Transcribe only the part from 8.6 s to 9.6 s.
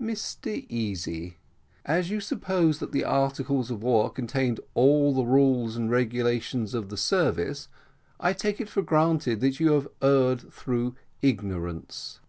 it for granted that